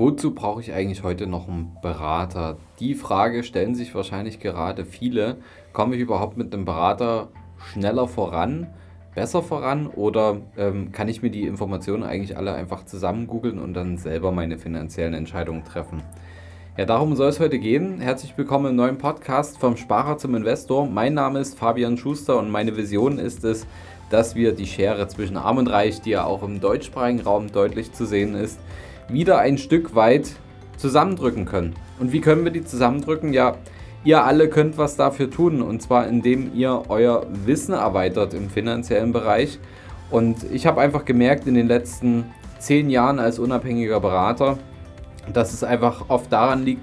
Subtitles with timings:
[0.00, 2.56] Wozu brauche ich eigentlich heute noch einen Berater?
[2.78, 5.36] Die Frage stellen sich wahrscheinlich gerade viele.
[5.74, 7.28] Komme ich überhaupt mit einem Berater
[7.58, 8.68] schneller voran,
[9.14, 13.74] besser voran oder ähm, kann ich mir die Informationen eigentlich alle einfach zusammen googeln und
[13.74, 16.02] dann selber meine finanziellen Entscheidungen treffen?
[16.78, 18.00] Ja, darum soll es heute gehen.
[18.00, 20.86] Herzlich willkommen im neuen Podcast vom Sparer zum Investor.
[20.86, 23.66] Mein Name ist Fabian Schuster und meine Vision ist es,
[24.08, 27.92] dass wir die Schere zwischen Arm und Reich, die ja auch im deutschsprachigen Raum deutlich
[27.92, 28.58] zu sehen ist,
[29.12, 30.30] wieder ein Stück weit
[30.76, 31.74] zusammendrücken können.
[31.98, 33.32] Und wie können wir die zusammendrücken?
[33.32, 33.56] Ja,
[34.04, 39.12] ihr alle könnt was dafür tun und zwar indem ihr euer Wissen erweitert im finanziellen
[39.12, 39.58] Bereich.
[40.10, 42.24] Und ich habe einfach gemerkt in den letzten
[42.58, 44.58] zehn Jahren als unabhängiger Berater,
[45.32, 46.82] dass es einfach oft daran liegt,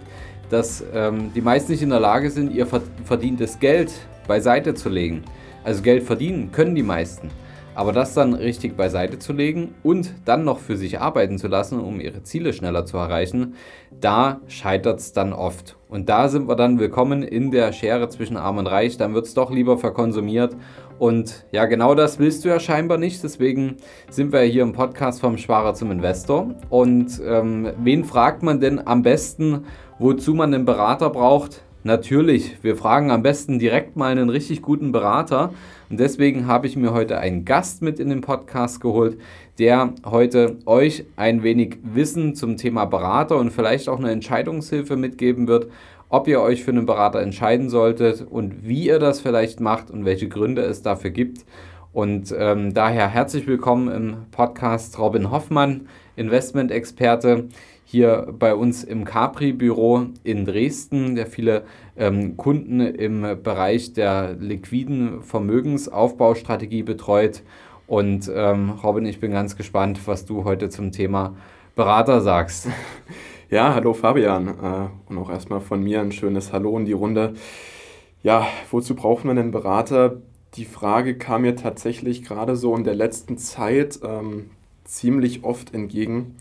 [0.49, 2.67] dass ähm, die meisten nicht in der Lage sind, ihr
[3.03, 3.91] verdientes Geld
[4.27, 5.23] beiseite zu legen.
[5.63, 7.29] Also Geld verdienen können die meisten.
[7.77, 11.79] Aber das dann richtig beiseite zu legen und dann noch für sich arbeiten zu lassen,
[11.79, 13.53] um ihre Ziele schneller zu erreichen,
[14.01, 15.77] da scheitert es dann oft.
[15.87, 18.97] Und da sind wir dann willkommen in der Schere zwischen Arm und Reich.
[18.97, 20.55] Dann wird es doch lieber verkonsumiert.
[20.97, 23.23] Und ja, genau das willst du ja scheinbar nicht.
[23.23, 23.77] Deswegen
[24.09, 26.55] sind wir hier im Podcast vom Sparer zum Investor.
[26.71, 29.65] Und ähm, wen fragt man denn am besten,
[29.99, 31.61] wozu man einen Berater braucht?
[31.87, 35.53] Natürlich, wir fragen am besten direkt mal einen richtig guten Berater.
[35.89, 39.17] Und deswegen habe ich mir heute einen Gast mit in den Podcast geholt,
[39.57, 45.47] der heute euch ein wenig Wissen zum Thema Berater und vielleicht auch eine Entscheidungshilfe mitgeben
[45.47, 45.71] wird,
[46.09, 50.03] ob ihr euch für einen Berater entscheiden solltet und wie ihr das vielleicht macht und
[50.03, 51.45] welche Gründe es dafür gibt.
[51.93, 57.47] Und ähm, daher herzlich willkommen im Podcast Robin Hoffmann, Investmentexperte
[57.89, 61.63] hier bei uns im Capri-Büro in Dresden, der viele
[61.95, 67.43] ähm, Kunden im Bereich der liquiden Vermögensaufbaustrategie betreut.
[67.87, 71.37] Und ähm, Robin, ich bin ganz gespannt, was du heute zum Thema
[71.75, 72.67] Berater sagst.
[73.49, 74.49] Ja, hallo Fabian.
[74.49, 77.35] Äh, und auch erstmal von mir ein schönes Hallo in die Runde.
[78.21, 80.17] Ja, wozu braucht man einen Berater?
[80.55, 84.49] Die Frage kam mir tatsächlich gerade so in der letzten Zeit ähm,
[84.83, 86.35] ziemlich oft entgegen.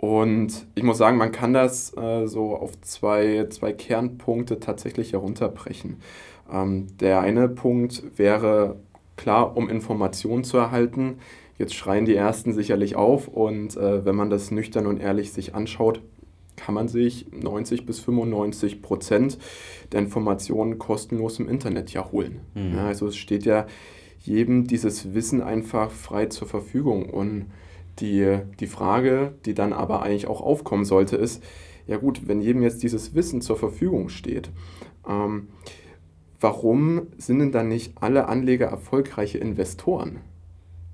[0.00, 5.98] Und ich muss sagen, man kann das äh, so auf zwei, zwei Kernpunkte tatsächlich herunterbrechen.
[6.50, 8.76] Ähm, der eine Punkt wäre
[9.16, 11.18] klar, um Informationen zu erhalten.
[11.58, 15.54] Jetzt schreien die Ersten sicherlich auf und äh, wenn man das nüchtern und ehrlich sich
[15.54, 16.00] anschaut,
[16.56, 19.36] kann man sich 90 bis 95 Prozent
[19.92, 22.40] der Informationen kostenlos im Internet ja holen.
[22.54, 22.74] Mhm.
[22.74, 23.66] Ja, also es steht ja
[24.18, 27.50] jedem dieses Wissen einfach frei zur Verfügung und
[28.00, 31.42] die, die Frage, die dann aber eigentlich auch aufkommen sollte, ist,
[31.86, 34.50] ja gut, wenn jedem jetzt dieses Wissen zur Verfügung steht,
[35.08, 35.48] ähm,
[36.40, 40.20] warum sind denn dann nicht alle Anleger erfolgreiche Investoren?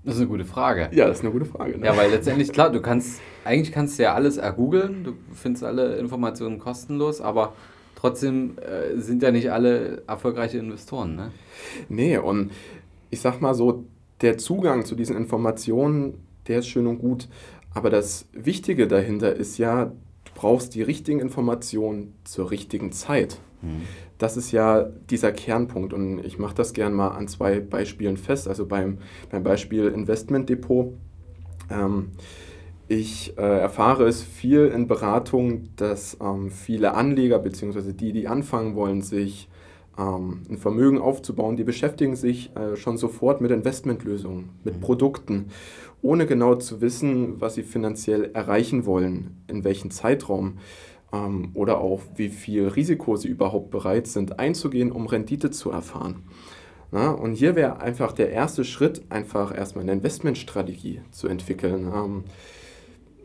[0.05, 0.89] Das ist eine gute Frage.
[0.93, 1.79] Ja, das ist eine gute Frage.
[1.79, 1.87] Ne?
[1.87, 5.97] Ja, weil letztendlich, klar, du kannst, eigentlich kannst du ja alles ergoogeln, du findest alle
[5.97, 7.55] Informationen kostenlos, aber
[7.97, 11.33] trotzdem äh, sind ja nicht alle erfolgreiche Investoren, ne?
[11.89, 12.53] Nee, und
[13.11, 13.85] ich sag mal so,
[14.21, 17.29] der Zugang zu diesen Informationen der ist schön und gut.
[17.75, 23.39] Aber das Wichtige dahinter ist ja, du brauchst die richtigen Informationen zur richtigen Zeit.
[23.63, 23.83] Mhm.
[24.19, 28.49] Das ist ja dieser Kernpunkt und ich mache das gern mal an zwei Beispielen fest.
[28.49, 28.99] Also beim,
[29.31, 30.95] beim Beispiel Investmentdepot.
[31.71, 32.13] Ähm,
[32.89, 37.93] ich äh, erfahre es viel in Beratungen, dass ähm, viele Anleger bzw.
[37.93, 39.49] die, die anfangen wollen, sich
[40.03, 44.81] ein Vermögen aufzubauen, die beschäftigen sich äh, schon sofort mit Investmentlösungen, mit mhm.
[44.81, 45.47] Produkten
[46.03, 50.59] ohne genau zu wissen, was sie finanziell erreichen wollen, in welchem Zeitraum
[51.13, 56.25] ähm, oder auch wie viel Risiko sie überhaupt bereit sind einzugehen, um Rendite zu erfahren.
[56.93, 61.91] Na, und hier wäre einfach der erste Schritt, einfach erstmal eine Investmentstrategie zu entwickeln.
[61.93, 62.25] Ähm,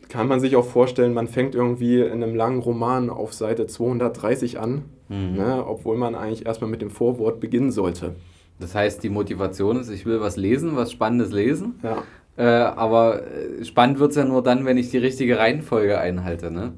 [0.10, 4.60] kann man sich auch vorstellen, man fängt irgendwie in einem langen Roman auf Seite 230
[4.60, 5.36] an, mhm.
[5.36, 8.16] ne, obwohl man eigentlich erstmal mit dem Vorwort beginnen sollte.
[8.60, 11.80] Das heißt, die Motivation ist, ich will was lesen, was Spannendes lesen.
[11.84, 12.04] Ja.
[12.38, 16.52] Äh, aber äh, spannend wird es ja nur dann, wenn ich die richtige Reihenfolge einhalte,
[16.52, 16.74] ne?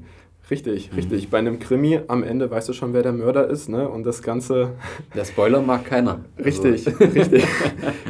[0.50, 0.96] Richtig, mhm.
[0.96, 1.30] richtig.
[1.30, 3.88] Bei einem Krimi am Ende weißt du schon, wer der Mörder ist, ne?
[3.88, 4.72] Und das Ganze.
[5.14, 6.24] Der Spoiler mag keiner.
[6.38, 7.04] Richtig, also.
[7.04, 7.44] richtig,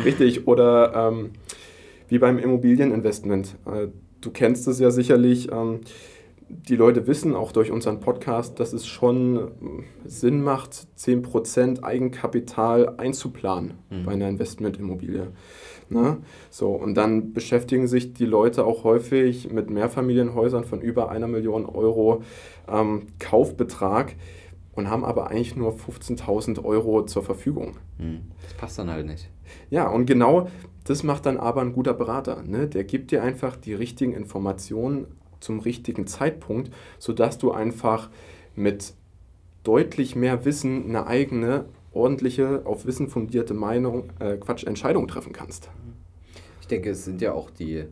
[0.04, 0.46] richtig.
[0.48, 1.30] Oder ähm,
[2.08, 3.56] wie beim Immobilieninvestment.
[3.66, 3.88] Äh,
[4.20, 5.52] du kennst es ja sicherlich.
[5.52, 5.80] Ähm,
[6.48, 9.48] die Leute wissen auch durch unseren Podcast, dass es schon äh,
[10.08, 14.04] Sinn macht, 10% Eigenkapital einzuplanen mhm.
[14.04, 15.28] bei einer Investmentimmobilie.
[15.88, 16.18] Ne?
[16.50, 21.66] So, und dann beschäftigen sich die Leute auch häufig mit Mehrfamilienhäusern von über einer Million
[21.66, 22.22] Euro
[22.68, 24.14] ähm, Kaufbetrag
[24.72, 27.76] und haben aber eigentlich nur 15.000 Euro zur Verfügung.
[27.98, 29.30] Hm, das passt dann halt nicht.
[29.70, 30.48] Ja, und genau
[30.84, 32.42] das macht dann aber ein guter Berater.
[32.42, 32.68] Ne?
[32.68, 35.06] Der gibt dir einfach die richtigen Informationen
[35.44, 38.10] zum richtigen Zeitpunkt, sodass du einfach
[38.56, 38.94] mit
[39.62, 45.70] deutlich mehr Wissen eine eigene, ordentliche, auf Wissen fundierte Meinung, äh, Quatsch, Entscheidung treffen kannst.
[46.60, 47.84] Ich denke, es sind ja auch die,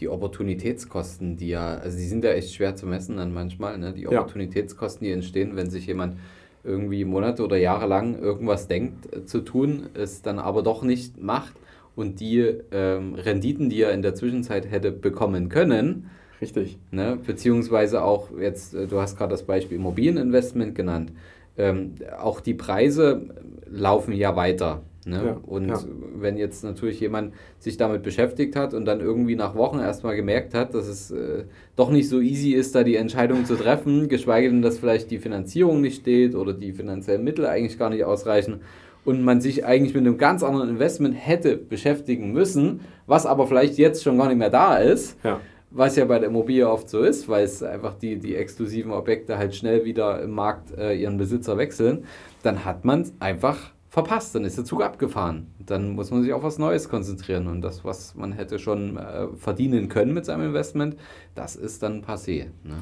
[0.00, 3.92] die Opportunitätskosten, die ja, also die sind ja echt schwer zu messen dann manchmal, ne?
[3.92, 6.18] die Opportunitätskosten, die entstehen, wenn sich jemand
[6.64, 11.20] irgendwie Monate oder Jahre lang irgendwas denkt äh, zu tun, es dann aber doch nicht
[11.22, 11.54] macht
[11.94, 12.40] und die
[12.72, 16.10] ähm, Renditen, die er in der Zwischenzeit hätte bekommen können,
[16.40, 16.78] Richtig.
[16.90, 21.12] Ne, beziehungsweise auch jetzt, äh, du hast gerade das Beispiel Immobilieninvestment genannt,
[21.58, 23.22] ähm, auch die Preise
[23.70, 24.82] laufen ja weiter.
[25.06, 25.22] Ne?
[25.24, 25.78] Ja, und ja.
[26.16, 30.52] wenn jetzt natürlich jemand sich damit beschäftigt hat und dann irgendwie nach Wochen erstmal gemerkt
[30.52, 31.44] hat, dass es äh,
[31.76, 35.18] doch nicht so easy ist, da die Entscheidung zu treffen, geschweige denn, dass vielleicht die
[35.18, 38.62] Finanzierung nicht steht oder die finanziellen Mittel eigentlich gar nicht ausreichen
[39.04, 43.78] und man sich eigentlich mit einem ganz anderen Investment hätte beschäftigen müssen, was aber vielleicht
[43.78, 45.16] jetzt schon gar nicht mehr da ist.
[45.22, 45.40] Ja.
[45.76, 49.36] Was ja bei der Immobilie oft so ist, weil es einfach die, die exklusiven Objekte
[49.36, 52.06] halt schnell wieder im Markt äh, ihren Besitzer wechseln,
[52.42, 55.48] dann hat man es einfach verpasst, dann ist der Zug abgefahren.
[55.58, 59.26] Dann muss man sich auf was Neues konzentrieren und das, was man hätte schon äh,
[59.36, 60.96] verdienen können mit seinem Investment,
[61.34, 62.46] das ist dann passé.
[62.64, 62.76] Ne?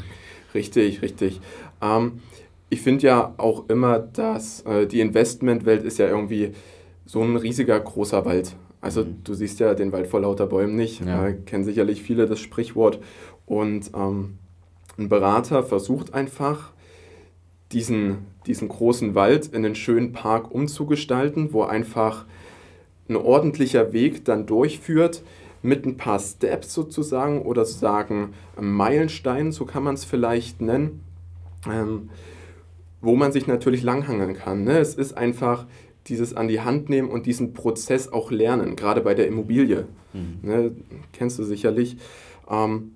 [0.54, 1.40] Richtig, richtig.
[1.82, 2.20] Ähm,
[2.70, 6.52] ich finde ja auch immer, dass äh, die Investmentwelt ist ja irgendwie
[7.06, 8.54] so ein riesiger großer Wald.
[8.84, 9.24] Also mhm.
[9.24, 11.04] du siehst ja den Wald vor lauter Bäumen nicht.
[11.04, 11.26] Ja.
[11.26, 13.00] Äh, kennen sicherlich viele das Sprichwort.
[13.46, 14.38] Und ähm,
[14.98, 16.72] ein Berater versucht einfach,
[17.72, 22.26] diesen, diesen großen Wald in einen schönen Park umzugestalten, wo einfach
[23.08, 25.22] ein ordentlicher Weg dann durchführt
[25.62, 31.00] mit ein paar Steps sozusagen oder sagen Meilensteinen, so kann man es vielleicht nennen,
[31.66, 32.10] ähm,
[33.00, 34.64] wo man sich natürlich langhangeln kann.
[34.64, 34.78] Ne?
[34.78, 35.66] Es ist einfach
[36.06, 39.86] dieses an die Hand nehmen und diesen Prozess auch lernen, gerade bei der Immobilie.
[40.12, 40.38] Mhm.
[40.42, 40.76] Ne?
[41.12, 41.96] Kennst du sicherlich.
[42.48, 42.92] Ähm,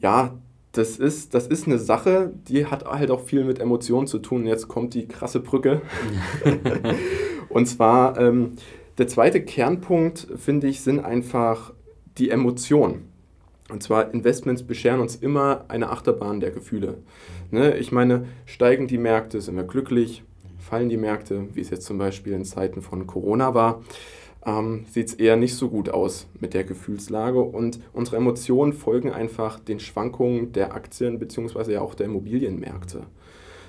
[0.00, 0.36] ja,
[0.72, 4.46] das ist, das ist eine Sache, die hat halt auch viel mit Emotionen zu tun.
[4.46, 5.82] Jetzt kommt die krasse Brücke.
[7.48, 8.52] und zwar, ähm,
[8.98, 11.72] der zweite Kernpunkt, finde ich, sind einfach
[12.18, 13.08] die Emotionen.
[13.68, 16.98] Und zwar, Investments bescheren uns immer eine Achterbahn der Gefühle.
[17.50, 17.76] Ne?
[17.78, 20.22] Ich meine, steigen die Märkte, sind wir glücklich,
[20.66, 23.82] fallen die Märkte, wie es jetzt zum Beispiel in Zeiten von Corona war,
[24.44, 29.12] ähm, sieht es eher nicht so gut aus mit der Gefühlslage und unsere Emotionen folgen
[29.12, 31.72] einfach den Schwankungen der Aktien bzw.
[31.72, 33.02] ja auch der Immobilienmärkte.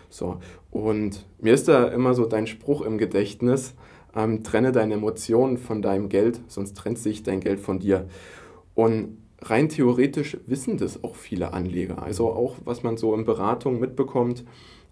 [0.10, 0.40] So,
[0.72, 3.76] und mir ist da immer so dein Spruch im Gedächtnis,
[4.16, 8.08] ähm, trenne deine Emotionen von deinem Geld, sonst trennt sich dein Geld von dir.
[8.74, 12.02] Und rein theoretisch wissen das auch viele Anleger.
[12.02, 14.46] Also auch, was man so in Beratung mitbekommt,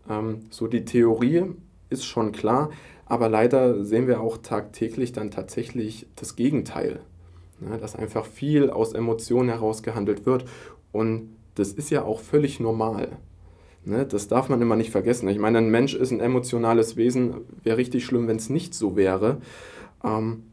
[0.09, 1.45] ähm, so die Theorie
[1.95, 2.69] ist schon klar,
[3.05, 6.99] aber leider sehen wir auch tagtäglich dann tatsächlich das Gegenteil.
[7.61, 10.45] Ja, dass einfach viel aus Emotionen heraus gehandelt wird.
[10.91, 13.17] Und das ist ja auch völlig normal.
[13.85, 15.29] Ne, das darf man immer nicht vergessen.
[15.29, 17.35] Ich meine, ein Mensch ist ein emotionales Wesen.
[17.63, 19.37] Wäre richtig schlimm, wenn es nicht so wäre.
[20.03, 20.43] Ähm,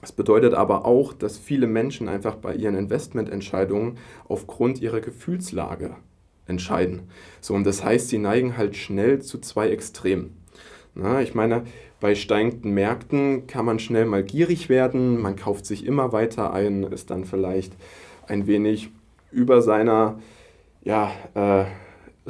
[0.00, 3.96] das bedeutet aber auch, dass viele Menschen einfach bei ihren Investmententscheidungen
[4.28, 5.96] aufgrund ihrer Gefühlslage
[6.46, 7.08] entscheiden.
[7.40, 10.36] So, und das heißt, sie neigen halt schnell zu zwei Extremen.
[10.94, 11.64] Na, ich meine,
[12.00, 16.84] bei steigenden Märkten kann man schnell mal gierig werden, man kauft sich immer weiter ein,
[16.84, 17.72] ist dann vielleicht
[18.28, 18.90] ein wenig
[19.32, 20.18] über seiner
[20.82, 21.64] ja, äh,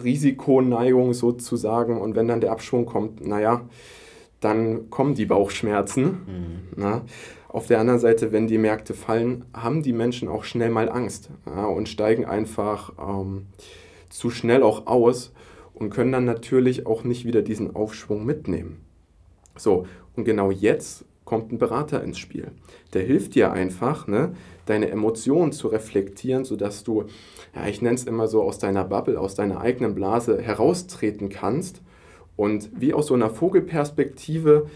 [0.00, 3.62] Risikoneigung sozusagen und wenn dann der Abschwung kommt, naja,
[4.40, 6.04] dann kommen die Bauchschmerzen.
[6.04, 6.60] Mhm.
[6.76, 7.02] Na?
[7.48, 11.30] Auf der anderen Seite, wenn die Märkte fallen, haben die Menschen auch schnell mal Angst
[11.46, 13.46] ja, und steigen einfach ähm,
[14.08, 15.32] zu schnell auch aus
[15.74, 18.80] und können dann natürlich auch nicht wieder diesen Aufschwung mitnehmen.
[19.56, 22.52] So, und genau jetzt kommt ein Berater ins Spiel.
[22.92, 24.34] Der hilft dir einfach, ne,
[24.66, 27.04] deine Emotionen zu reflektieren, sodass du,
[27.54, 31.82] ja, ich nenne es immer so, aus deiner Bubble, aus deiner eigenen Blase heraustreten kannst
[32.36, 34.66] und wie aus so einer Vogelperspektive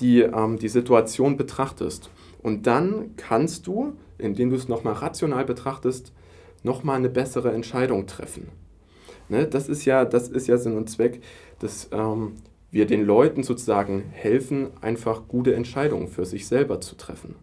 [0.00, 2.10] die, ähm, die Situation betrachtest.
[2.42, 6.12] Und dann kannst du, indem du es nochmal rational betrachtest,
[6.62, 8.48] nochmal eine bessere Entscheidung treffen.
[9.28, 11.22] Ne, das, ist ja, das ist ja Sinn und Zweck,
[11.58, 12.32] dass ähm,
[12.70, 17.36] wir den Leuten sozusagen helfen, einfach gute Entscheidungen für sich selber zu treffen.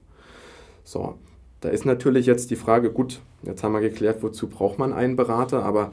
[0.84, 1.16] So,
[1.62, 5.16] da ist natürlich jetzt die Frage, gut, jetzt haben wir geklärt, wozu braucht man einen
[5.16, 5.92] Berater, aber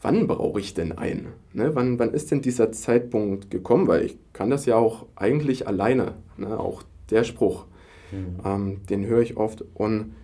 [0.00, 1.28] wann brauche ich denn einen?
[1.52, 3.86] Ne, wann, wann ist denn dieser Zeitpunkt gekommen?
[3.86, 7.66] Weil ich kann das ja auch eigentlich alleine, ne, auch der Spruch,
[8.12, 8.40] mhm.
[8.44, 10.14] ähm, den höre ich oft und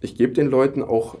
[0.00, 1.16] ich gebe den Leuten auch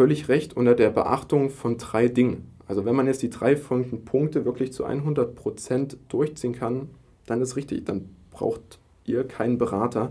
[0.00, 2.50] völlig recht unter der Beachtung von drei Dingen.
[2.66, 6.88] Also wenn man jetzt die drei folgenden Punkte wirklich zu 100% durchziehen kann,
[7.26, 10.10] dann ist richtig, dann braucht ihr keinen Berater.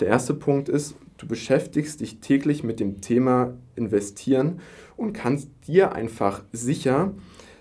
[0.00, 4.60] Der erste Punkt ist, du beschäftigst dich täglich mit dem Thema Investieren
[4.98, 7.14] und kannst dir einfach sicher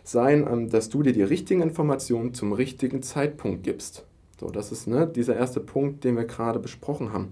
[0.03, 4.05] sein, ähm, dass du dir die richtigen Informationen zum richtigen Zeitpunkt gibst.
[4.41, 7.29] So, das ist ne, dieser erste Punkt, den wir gerade besprochen haben.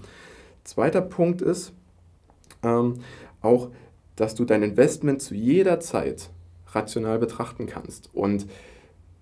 [0.63, 1.73] Zweiter Punkt ist
[2.63, 2.99] ähm,
[3.41, 3.71] auch,
[4.19, 6.29] dass du dein Investment zu jeder Zeit
[6.67, 8.09] rational betrachten kannst.
[8.13, 8.47] Und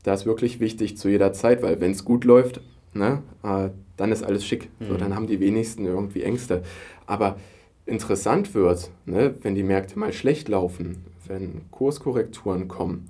[0.01, 2.61] das ist wirklich wichtig zu jeder Zeit, weil wenn es gut läuft,
[2.93, 4.69] ne, äh, dann ist alles schick.
[4.79, 4.87] Mhm.
[4.87, 6.63] So, dann haben die wenigsten irgendwie Ängste.
[7.05, 7.37] Aber
[7.85, 13.07] interessant wird, ne, wenn die Märkte mal schlecht laufen, wenn Kurskorrekturen kommen,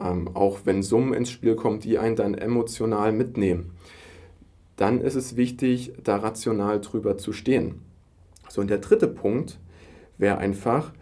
[0.00, 3.72] ähm, auch wenn Summen ins Spiel kommen, die einen dann emotional mitnehmen,
[4.76, 7.82] dann ist es wichtig, da rational drüber zu stehen.
[8.48, 9.58] So, und der dritte Punkt
[10.16, 10.92] wäre einfach,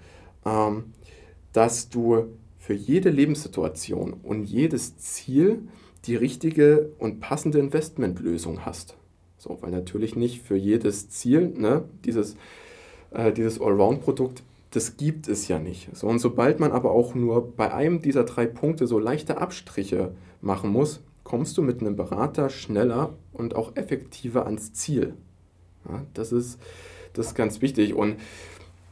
[1.53, 2.27] dass du
[2.59, 5.69] für jede Lebenssituation und jedes Ziel
[6.07, 8.97] die richtige und passende Investmentlösung hast.
[9.39, 12.37] So, weil natürlich nicht für jedes Ziel, ne, dieses,
[13.11, 15.95] äh, dieses Allround-Produkt, das gibt es ja nicht.
[15.95, 20.15] So, und sobald man aber auch nur bei einem dieser drei Punkte so leichte Abstriche
[20.41, 25.15] machen muss, kommst du mit einem Berater schneller und auch effektiver ans Ziel.
[25.89, 26.59] Ja, das, ist,
[27.13, 27.95] das ist ganz wichtig.
[27.95, 28.17] Und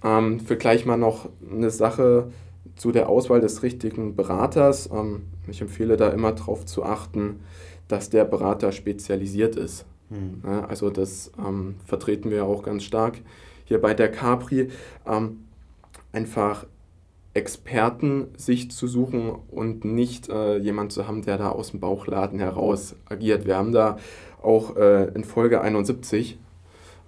[0.05, 2.31] ähm, für gleich mal noch eine Sache
[2.77, 4.91] zu der Auswahl des richtigen Beraters.
[4.93, 7.41] Ähm, ich empfehle da immer darauf zu achten,
[7.89, 9.85] dass der Berater spezialisiert ist.
[10.11, 10.43] Mhm.
[10.69, 13.19] Also das ähm, vertreten wir auch ganz stark
[13.65, 14.71] hier bei der Capri.
[15.07, 15.45] Ähm,
[16.13, 16.67] einfach
[17.35, 22.39] Experten sich zu suchen und nicht äh, jemand zu haben, der da aus dem Bauchladen
[22.39, 23.47] heraus agiert.
[23.47, 23.97] Wir haben da
[24.43, 26.39] auch äh, in Folge 71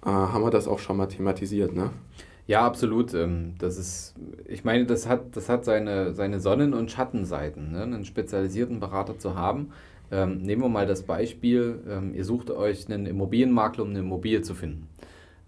[0.03, 1.91] äh, haben wir das auch schon mal thematisiert, ne?
[2.47, 3.13] Ja, absolut.
[3.13, 4.15] Ähm, das ist,
[4.47, 7.83] ich meine, das hat, das hat seine, seine Sonnen- und Schattenseiten, ne?
[7.83, 9.71] einen spezialisierten Berater zu haben,
[10.11, 14.41] ähm, nehmen wir mal das Beispiel, ähm, ihr sucht euch einen Immobilienmakler, um eine Immobilie
[14.41, 14.87] zu finden.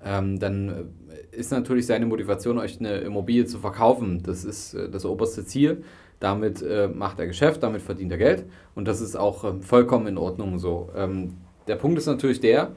[0.04, 4.24] Ähm, dann äh, ist natürlich seine Motivation, euch eine Immobilie zu verkaufen.
[4.24, 5.84] Das ist äh, das oberste Ziel.
[6.20, 10.08] Damit äh, macht er Geschäft, damit verdient er Geld und das ist auch ähm, vollkommen
[10.08, 10.89] in Ordnung so.
[10.96, 11.36] Ähm,
[11.68, 12.72] der Punkt ist natürlich der,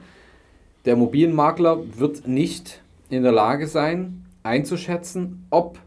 [0.85, 2.80] der Immobilienmakler wird nicht
[3.11, 5.79] in der Lage sein, einzuschätzen, ob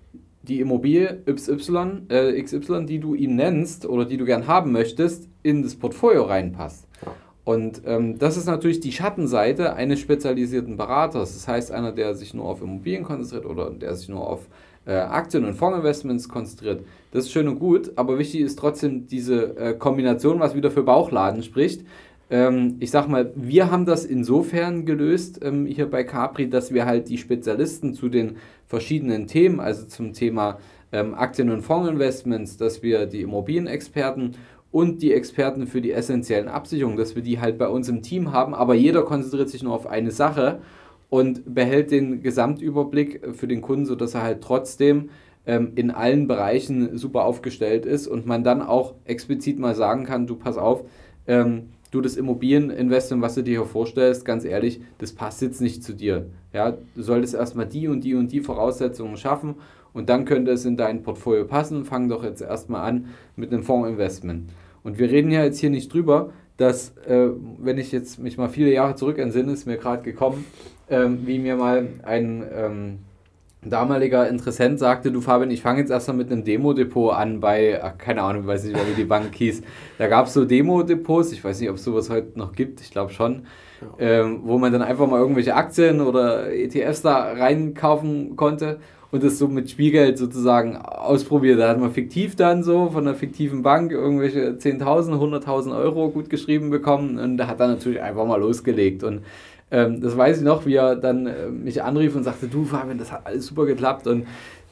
[0.43, 5.29] die Immobilie XY, äh, XY, die du ihm nennst oder die du gern haben möchtest,
[5.43, 6.87] in das Portfolio reinpasst.
[7.45, 11.35] Und ähm, das ist natürlich die Schattenseite eines spezialisierten Beraters.
[11.35, 14.49] Das heißt, einer, der sich nur auf Immobilien konzentriert oder der sich nur auf
[14.87, 16.85] äh, Aktien- und Fondsinvestments konzentriert.
[17.11, 20.83] Das ist schön und gut, aber wichtig ist trotzdem diese äh, Kombination, was wieder für
[20.83, 21.85] Bauchladen spricht.
[22.35, 26.85] Ähm, ich sag mal, wir haben das insofern gelöst ähm, hier bei Capri, dass wir
[26.85, 30.59] halt die Spezialisten zu den verschiedenen Themen, also zum Thema
[30.91, 34.33] ähm, Aktien- und Fondsinvestments, dass wir die Immobilienexperten
[34.73, 38.33] und die Experten für die essentiellen Absicherungen, dass wir die halt bei uns im Team
[38.33, 40.59] haben, aber jeder konzentriert sich nur auf eine Sache
[41.11, 45.11] und behält den Gesamtüberblick für den Kunden, sodass er halt trotzdem
[45.47, 50.27] ähm, in allen Bereichen super aufgestellt ist und man dann auch explizit mal sagen kann,
[50.27, 50.83] du pass auf,
[51.29, 55.83] ähm, du das Immobilieninvestment, was du dir hier vorstellst, ganz ehrlich, das passt jetzt nicht
[55.85, 56.27] zu dir.
[56.53, 59.57] Ja, du solltest erstmal die und die und die Voraussetzungen schaffen
[59.93, 61.85] und dann könnte es in dein Portfolio passen.
[61.85, 64.51] Fang doch jetzt erstmal an mit einem Fondsinvestment.
[64.83, 68.49] Und wir reden ja jetzt hier nicht drüber, dass, äh, wenn ich jetzt mich mal
[68.49, 70.45] viele Jahre zurück entsinne, ist mir gerade gekommen,
[70.91, 72.99] ähm, wie mir mal ein ähm,
[73.65, 77.99] damaliger Interessent sagte, du Fabian, ich fange jetzt erstmal mit einem Demo-Depot an bei, ach,
[77.99, 79.63] keine Ahnung, ich weiß nicht mehr, wie die Bank hieß.
[79.99, 82.91] Da gab es so Demo-Depots, ich weiß nicht, ob es sowas heute noch gibt, ich
[82.91, 83.47] glaube schon,
[83.99, 84.23] ja.
[84.23, 88.79] ähm, wo man dann einfach mal irgendwelche Aktien oder ETFs da reinkaufen konnte
[89.15, 91.61] und das so mit Spielgeld sozusagen ausprobiert.
[91.61, 96.29] Da hat man fiktiv dann so von einer fiktiven Bank irgendwelche 10.000, 100.000 Euro gut
[96.29, 99.05] geschrieben bekommen und da hat dann natürlich einfach mal losgelegt.
[99.05, 99.21] Und
[99.75, 102.99] ähm, das weiß ich noch, wie er dann äh, mich anrief und sagte, du Fabian,
[102.99, 104.27] das hat alles super geklappt und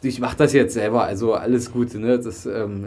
[0.04, 2.18] ich mache das jetzt selber, also alles gut, ne?
[2.18, 2.87] das ähm,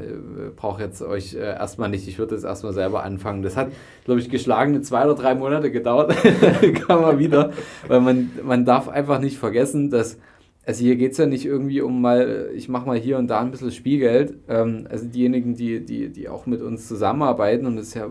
[0.56, 3.42] braucht jetzt euch äh, erstmal nicht, ich würde das erstmal selber anfangen.
[3.42, 3.70] Das hat,
[4.04, 6.14] glaube ich, geschlagene zwei oder drei Monate gedauert,
[6.88, 7.52] kam mal wieder,
[7.88, 10.18] weil man, man darf einfach nicht vergessen, dass
[10.66, 13.40] also hier geht es ja nicht irgendwie um mal, ich mache mal hier und da
[13.40, 14.34] ein bisschen Spielgeld.
[14.50, 18.10] Ähm, also diejenigen, die, die, die auch mit uns zusammenarbeiten, und das ist ja,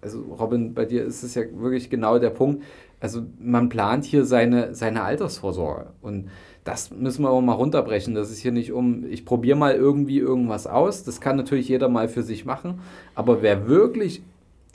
[0.00, 2.64] also Robin, bei dir ist es ja wirklich genau der Punkt.
[3.04, 5.88] Also man plant hier seine, seine Altersvorsorge.
[6.00, 6.30] Und
[6.64, 8.14] das müssen wir auch mal runterbrechen.
[8.14, 11.04] Das ist hier nicht um, ich probiere mal irgendwie irgendwas aus.
[11.04, 12.80] Das kann natürlich jeder mal für sich machen.
[13.14, 14.22] Aber wer wirklich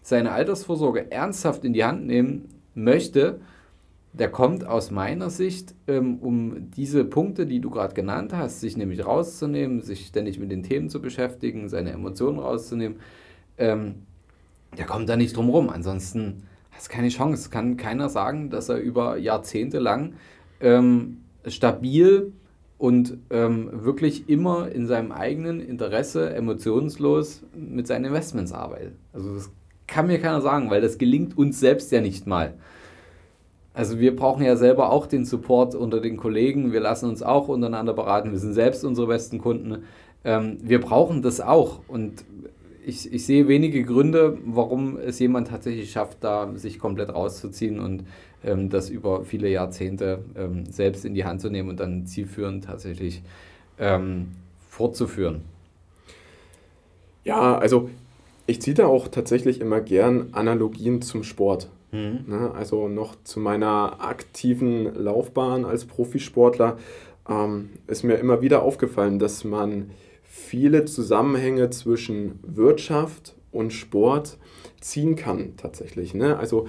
[0.04, 3.40] seine Altersvorsorge ernsthaft in die Hand nehmen möchte,
[4.14, 8.78] der kommt aus meiner Sicht, ähm, um diese Punkte, die du gerade genannt hast, sich
[8.78, 13.00] nämlich rauszunehmen, sich ständig mit den Themen zu beschäftigen, seine Emotionen rauszunehmen,
[13.58, 14.04] ähm,
[14.78, 15.72] der kommt da nicht drum rum.
[15.72, 16.44] Ansonsten
[16.80, 17.50] hast du keine Chance.
[17.50, 20.14] Kann keiner sagen, dass er über Jahrzehnte lang
[20.62, 22.32] ähm, stabil
[22.78, 28.94] und ähm, wirklich immer in seinem eigenen Interesse emotionslos mit seinen Investments arbeitet.
[29.12, 29.52] Also das
[29.88, 32.54] kann mir keiner sagen, weil das gelingt uns selbst ja nicht mal.
[33.74, 37.50] Also wir brauchen ja selber auch den Support unter den Kollegen, wir lassen uns auch
[37.50, 39.84] untereinander beraten, wir sind selbst unsere besten Kunden.
[40.24, 42.24] Ähm, wir brauchen das auch und
[42.90, 48.04] ich, ich sehe wenige Gründe, warum es jemand tatsächlich schafft, da sich komplett rauszuziehen und
[48.44, 52.66] ähm, das über viele Jahrzehnte ähm, selbst in die Hand zu nehmen und dann zielführend
[52.66, 53.22] tatsächlich
[53.80, 54.28] ähm,
[54.68, 55.42] fortzuführen.
[57.24, 57.90] Ja, also
[58.48, 61.70] ich ziehe da auch tatsächlich immer gern Analogien zum Sport.
[61.92, 62.26] Mhm.
[62.28, 66.78] Ne, also noch zu meiner aktiven Laufbahn als Profisportler
[67.28, 69.92] ähm, ist mir immer wieder aufgefallen, dass man
[70.32, 74.38] viele Zusammenhänge zwischen Wirtschaft und Sport
[74.80, 76.14] ziehen kann tatsächlich.
[76.14, 76.38] Ne?
[76.38, 76.68] Also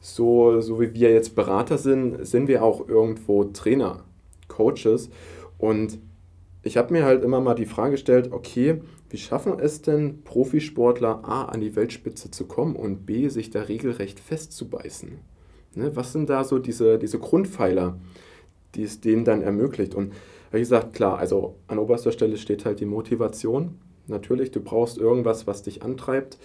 [0.00, 4.04] so, so wie wir jetzt Berater sind, sind wir auch irgendwo Trainer,
[4.46, 5.10] Coaches.
[5.58, 5.98] Und
[6.62, 8.80] ich habe mir halt immer mal die Frage gestellt, okay,
[9.10, 13.62] wie schaffen es denn Profisportler A an die Weltspitze zu kommen und B sich da
[13.62, 15.18] regelrecht festzubeißen?
[15.74, 17.98] Ne, was sind da so diese, diese Grundpfeiler,
[18.76, 19.96] die es denen dann ermöglicht?
[19.96, 20.12] Und
[20.52, 23.78] wie gesagt, klar, also an oberster Stelle steht halt die Motivation.
[24.06, 26.38] Natürlich, du brauchst irgendwas, was dich antreibt.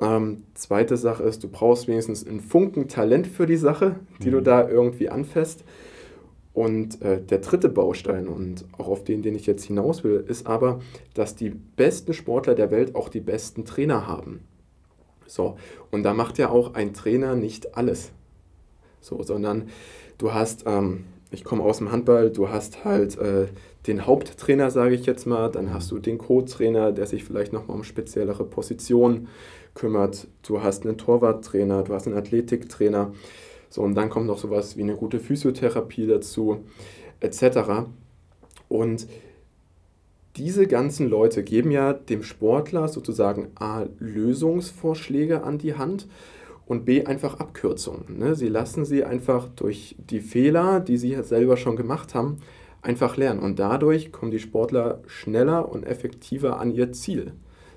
[0.00, 4.32] Ähm, zweite Sache ist, du brauchst wenigstens einen Funken Talent für die Sache, die mhm.
[4.32, 5.64] du da irgendwie anfasst.
[6.52, 10.46] Und äh, der dritte Baustein, und auch auf den, den ich jetzt hinaus will, ist
[10.46, 10.80] aber,
[11.14, 14.40] dass die besten Sportler der Welt auch die besten Trainer haben.
[15.26, 15.56] So,
[15.90, 18.12] und da macht ja auch ein Trainer nicht alles.
[19.00, 19.68] So, sondern
[20.18, 21.04] du hast ähm,
[21.34, 23.48] ich komme aus dem Handball, du hast halt äh,
[23.86, 27.76] den Haupttrainer, sage ich jetzt mal, dann hast du den Co-Trainer, der sich vielleicht nochmal
[27.76, 29.28] um speziellere Positionen
[29.74, 33.12] kümmert, du hast einen Torwarttrainer, du hast einen Athletiktrainer,
[33.68, 36.64] so und dann kommt noch sowas wie eine gute Physiotherapie dazu,
[37.20, 37.88] etc.
[38.68, 39.08] Und
[40.36, 46.06] diese ganzen Leute geben ja dem Sportler sozusagen A, Lösungsvorschläge an die Hand
[46.66, 48.18] und B einfach Abkürzungen.
[48.18, 48.34] Ne?
[48.34, 52.38] Sie lassen sie einfach durch die Fehler, die sie selber schon gemacht haben,
[52.82, 53.40] einfach lernen.
[53.40, 57.32] Und dadurch kommen die Sportler schneller und effektiver an ihr Ziel.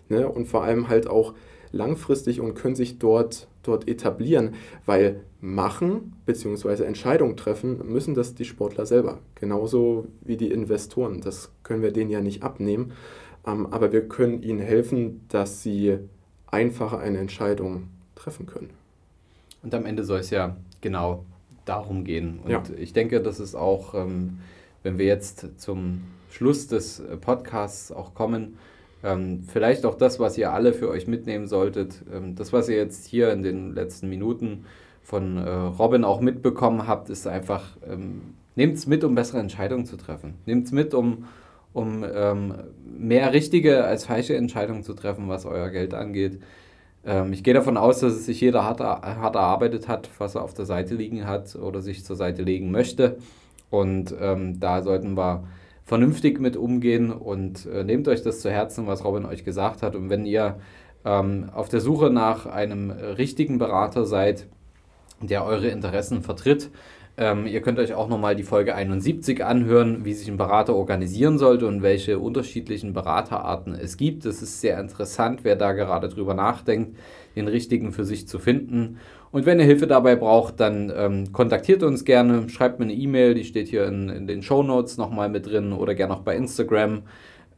[0.09, 0.27] Ne?
[0.27, 1.33] Und vor allem halt auch
[1.71, 6.83] langfristig und können sich dort, dort etablieren, weil machen bzw.
[6.83, 9.19] Entscheidungen treffen müssen das die Sportler selber.
[9.35, 11.21] Genauso wie die Investoren.
[11.21, 12.93] Das können wir denen ja nicht abnehmen.
[13.45, 15.97] Ähm, aber wir können ihnen helfen, dass sie
[16.47, 18.69] einfacher eine Entscheidung treffen können.
[19.63, 21.25] Und am Ende soll es ja genau
[21.65, 22.39] darum gehen.
[22.43, 22.63] Und ja.
[22.77, 24.39] ich denke, das ist auch, ähm,
[24.83, 28.57] wenn wir jetzt zum Schluss des äh, Podcasts auch kommen,
[29.03, 32.03] ähm, vielleicht auch das, was ihr alle für euch mitnehmen solltet.
[32.13, 34.65] Ähm, das, was ihr jetzt hier in den letzten Minuten
[35.03, 39.85] von äh, Robin auch mitbekommen habt, ist einfach, ähm, nehmt es mit, um bessere Entscheidungen
[39.85, 40.33] zu treffen.
[40.45, 41.25] Nehmt es mit, um,
[41.73, 46.39] um ähm, mehr richtige als falsche Entscheidungen zu treffen, was euer Geld angeht.
[47.07, 50.43] Ähm, ich gehe davon aus, dass es sich jeder hart, hart erarbeitet hat, was er
[50.43, 53.17] auf der Seite liegen hat oder sich zur Seite legen möchte.
[53.69, 55.45] Und ähm, da sollten wir
[55.83, 59.95] vernünftig mit umgehen und äh, nehmt euch das zu Herzen, was Robin euch gesagt hat.
[59.95, 60.59] Und wenn ihr
[61.05, 64.47] ähm, auf der Suche nach einem richtigen Berater seid,
[65.21, 66.69] der eure Interessen vertritt,
[67.19, 71.39] ähm, ihr könnt euch auch nochmal die Folge 71 anhören, wie sich ein Berater organisieren
[71.39, 74.25] sollte und welche unterschiedlichen Beraterarten es gibt.
[74.25, 76.95] Es ist sehr interessant, wer da gerade drüber nachdenkt,
[77.35, 78.99] den richtigen für sich zu finden.
[79.31, 83.33] Und wenn ihr Hilfe dabei braucht, dann ähm, kontaktiert uns gerne, schreibt mir eine E-Mail,
[83.33, 86.35] die steht hier in, in den Show Notes nochmal mit drin oder gerne auch bei
[86.35, 87.01] Instagram.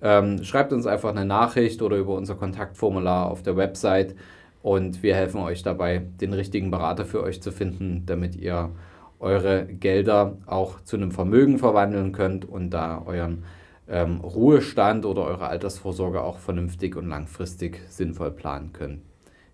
[0.02, 4.16] Ähm, schreibt uns einfach eine Nachricht oder über unser Kontaktformular auf der Website
[4.62, 8.72] und wir helfen euch dabei, den richtigen Berater für euch zu finden, damit ihr
[9.20, 13.44] eure Gelder auch zu einem Vermögen verwandeln könnt und da euren
[13.90, 19.02] ähm, Ruhestand oder eure Altersvorsorge auch vernünftig und langfristig sinnvoll planen könnt.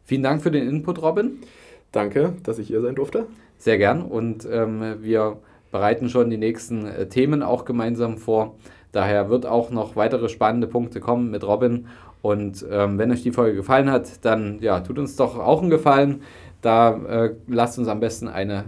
[0.03, 1.39] Vielen Dank für den Input, Robin.
[1.91, 3.27] Danke, dass ich hier sein durfte.
[3.57, 5.37] Sehr gern und ähm, wir
[5.71, 8.55] bereiten schon die nächsten äh, Themen auch gemeinsam vor.
[8.91, 11.87] Daher wird auch noch weitere spannende Punkte kommen mit Robin.
[12.21, 15.69] Und ähm, wenn euch die Folge gefallen hat, dann ja, tut uns doch auch einen
[15.69, 16.21] Gefallen.
[16.61, 18.65] Da äh, lasst uns am besten eine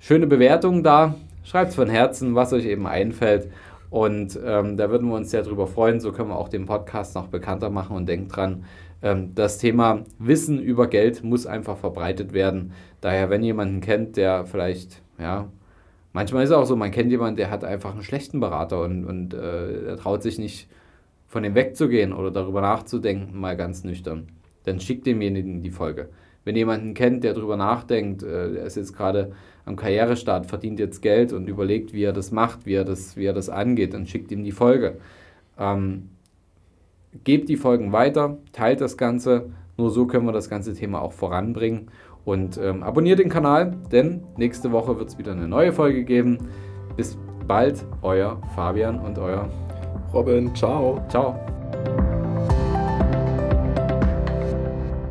[0.00, 1.14] schöne Bewertungen da.
[1.44, 3.50] Schreibt von Herzen, was euch eben einfällt.
[3.90, 6.00] Und ähm, da würden wir uns sehr drüber freuen.
[6.00, 8.64] So können wir auch den Podcast noch bekannter machen und denkt dran,
[9.02, 12.72] ähm, das Thema Wissen über Geld muss einfach verbreitet werden.
[13.00, 15.48] Daher, wenn jemanden kennt, der vielleicht, ja,
[16.12, 19.04] manchmal ist es auch so, man kennt jemanden, der hat einfach einen schlechten Berater und,
[19.04, 20.68] und äh, er traut sich nicht
[21.26, 24.28] von dem wegzugehen oder darüber nachzudenken, mal ganz nüchtern.
[24.64, 26.10] Dann schickt demjenigen die Folge.
[26.44, 29.32] Wenn jemanden kennt, der darüber nachdenkt, äh, er ist jetzt gerade
[29.64, 33.26] am Karrierestart, verdient jetzt Geld und überlegt, wie er das macht, wie er das, wie
[33.26, 34.98] er das angeht, dann schickt ihm die Folge.
[35.58, 36.08] Ähm,
[37.24, 41.12] gebt die Folgen weiter, teilt das Ganze, nur so können wir das ganze Thema auch
[41.12, 41.88] voranbringen.
[42.24, 46.38] Und ähm, abonniert den Kanal, denn nächste Woche wird es wieder eine neue Folge geben.
[46.96, 49.48] Bis bald, euer Fabian und euer
[50.12, 50.54] Robin.
[50.54, 51.02] Ciao.
[51.08, 51.59] Ciao.